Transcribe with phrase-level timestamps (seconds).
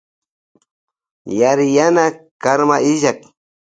[1.39, 2.05] Yariyana
[2.43, 3.19] karma illak.